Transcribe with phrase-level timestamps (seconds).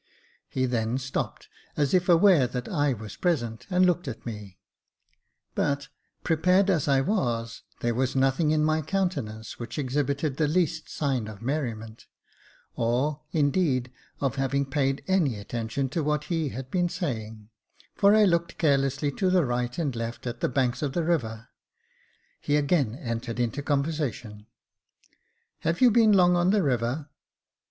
[0.49, 1.47] He then stopped,
[1.77, 4.57] as if aware that I was present, and looked at me;
[5.53, 5.89] but,
[6.23, 10.89] prepared as I was, there was nothing in my countenance which ex hibited the least
[10.89, 12.07] sign of merriment;
[12.75, 17.49] or, indeed, of having paid any attention to what he had been saying,
[17.93, 21.49] for I looked carelessly to the right and left at the banks of the river.
[22.39, 24.47] He again entered into conversation,"
[25.59, 27.11] Have you been long on the river